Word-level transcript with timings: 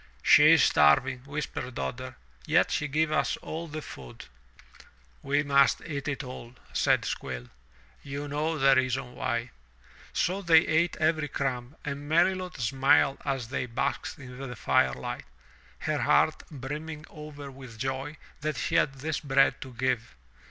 *'She 0.23 0.53
is 0.53 0.63
starving," 0.63 1.19
whispered 1.25 1.75
Dodder, 1.75 2.15
'V^t 2.47 2.71
she 2.71 2.87
gives 2.87 3.11
us 3.11 3.37
all 3.37 3.67
the 3.67 3.83
food." 3.83 4.25
244 5.21 5.21
THROUGH 5.21 5.43
FAIRY 5.43 5.43
HALLS 5.43 5.45
"We 5.45 5.61
must 5.61 5.81
eat 5.85 6.07
it 6.11 6.23
all/' 6.23 6.55
said 6.73 7.05
Squill. 7.05 7.49
"You 8.01 8.27
know 8.27 8.57
the 8.57 8.73
reason 8.75 9.13
why/* 9.13 9.51
So 10.11 10.41
they 10.41 10.61
ate 10.65 10.97
every 10.97 11.27
crumb 11.27 11.75
and 11.85 12.09
Melilot 12.09 12.57
smiled 12.59 13.19
as 13.25 13.49
they 13.49 13.67
basked 13.67 14.17
in 14.17 14.39
the 14.39 14.55
firelight, 14.55 15.25
her 15.77 15.99
heart 15.99 16.49
brimming 16.49 17.05
over 17.11 17.51
with 17.51 17.77
joy 17.77 18.17
that 18.39 18.57
she 18.57 18.73
had 18.73 18.95
this 18.95 19.19
bread 19.19 19.61
to 19.61 19.71
give. 19.73 20.15